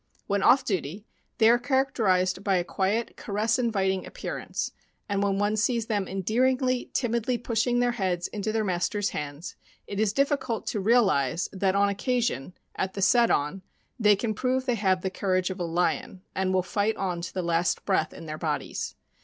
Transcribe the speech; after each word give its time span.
When 0.25 0.41
"off 0.41 0.65
duty" 0.65 1.05
they 1.37 1.47
are 1.47 1.59
characterized 1.59 2.43
by 2.43 2.55
a 2.55 2.63
quiet, 2.63 3.15
caress 3.17 3.59
inviting 3.59 4.03
appearance; 4.03 4.71
and 5.07 5.21
when 5.21 5.37
one 5.37 5.55
sees 5.55 5.85
them 5.85 6.07
endearingly, 6.07 6.89
timidly 6.91 7.37
pushing 7.37 7.77
their 7.79 7.91
heads 7.91 8.27
into 8.29 8.51
their 8.51 8.63
master's 8.63 9.11
hands, 9.11 9.55
it 9.85 9.99
is 9.99 10.11
difficult 10.11 10.65
to 10.65 10.79
realize 10.79 11.49
that 11.53 11.75
on 11.75 11.87
occasion, 11.87 12.53
at 12.75 12.95
the 12.95 13.01
"set 13.03 13.29
on," 13.29 13.61
they 13.99 14.15
can 14.15 14.33
prove 14.33 14.65
they 14.65 14.73
have 14.73 15.01
the 15.03 15.11
courage 15.11 15.51
of 15.51 15.59
a 15.59 15.63
lion, 15.65 16.23
and 16.33 16.51
will 16.51 16.63
fight 16.63 16.95
on 16.97 17.21
to 17.21 17.31
the 17.31 17.43
last 17.43 17.85
breath 17.85 18.11
in 18.11 18.25
their 18.25 18.39
bodies. 18.39 18.95